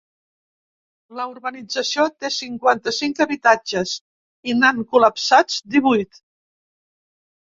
La 1.17 1.25
urbanització 1.33 2.05
té 2.23 2.31
cinquanta-cinc 2.37 3.21
habitatges 3.27 3.95
i 4.53 4.57
n’han 4.63 4.83
col·lapsats 4.95 5.61
divuit. 5.77 6.23